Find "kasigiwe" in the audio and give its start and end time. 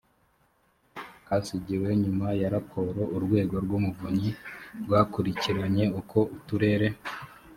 1.27-1.89